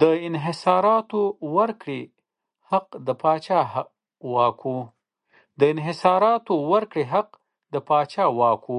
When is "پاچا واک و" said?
7.88-8.78